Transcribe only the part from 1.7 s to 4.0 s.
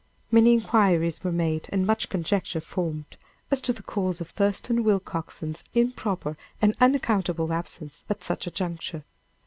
and much conjecture formed as to the